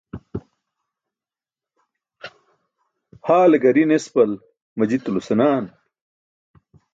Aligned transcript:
Haale 3.27 3.57
gari 3.65 3.83
nespal 3.93 4.31
majitulo 4.79 5.19
senaan. 5.29 5.65